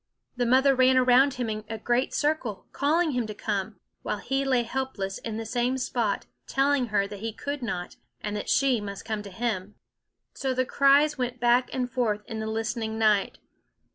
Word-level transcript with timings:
The 0.35 0.47
mother 0.47 0.73
ran 0.73 0.97
around 0.97 1.35
him 1.35 1.47
in 1.47 1.63
a 1.69 1.77
great 1.77 2.11
circle, 2.11 2.65
calling 2.71 3.11
him 3.11 3.27
to 3.27 3.35
come; 3.35 3.79
while 4.01 4.17
he 4.17 4.43
lay 4.43 4.63
helpless 4.63 5.19
in 5.19 5.37
the 5.37 5.45
same 5.45 5.77
spot, 5.77 6.25
telling 6.47 6.87
her 6.87 7.03
he 7.03 7.31
could 7.31 7.61
not, 7.61 7.97
and 8.19 8.35
that 8.35 8.49
she 8.49 8.81
must 8.81 9.05
come 9.05 9.21
to 9.21 9.29
him. 9.29 9.75
So 10.33 10.55
the 10.55 10.65
cries 10.65 11.19
went 11.19 11.39
back 11.39 11.69
and 11.71 11.87
forth 11.87 12.23
in 12.25 12.39
the 12.39 12.47
listening 12.47 12.97
night. 12.97 13.37